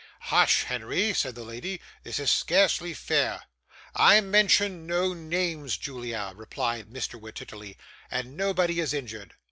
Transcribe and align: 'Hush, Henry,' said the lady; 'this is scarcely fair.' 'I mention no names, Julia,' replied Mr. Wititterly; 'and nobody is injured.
'Hush, 0.19 0.63
Henry,' 0.63 1.13
said 1.13 1.35
the 1.35 1.43
lady; 1.43 1.79
'this 2.01 2.17
is 2.17 2.31
scarcely 2.31 2.91
fair.' 2.91 3.43
'I 3.93 4.21
mention 4.21 4.87
no 4.87 5.13
names, 5.13 5.77
Julia,' 5.77 6.33
replied 6.35 6.87
Mr. 6.89 7.21
Wititterly; 7.21 7.77
'and 8.09 8.35
nobody 8.35 8.79
is 8.79 8.95
injured. 8.95 9.35